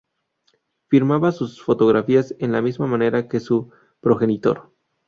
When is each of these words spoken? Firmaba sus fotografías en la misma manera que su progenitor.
Firmaba 0.87 1.31
sus 1.31 1.61
fotografías 1.61 2.33
en 2.39 2.53
la 2.53 2.63
misma 2.63 2.87
manera 2.87 3.27
que 3.27 3.39
su 3.39 3.69
progenitor. 3.99 4.71